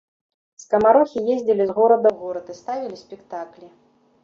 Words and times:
Скамарохі 0.63 1.19
ездзілі 1.35 1.63
з 1.73 1.77
горада 1.79 2.09
ў 2.13 2.17
горад 2.23 2.51
і 2.55 2.59
ставілі 2.63 2.97
спектаклі. 3.05 3.67